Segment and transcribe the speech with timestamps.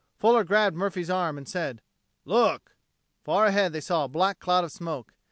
[0.17, 1.79] Fuller grabbed Murphy's arm, and said:
[2.25, 2.75] "Look!"
[3.23, 5.13] Far ahead they saw a black cloud of smoke.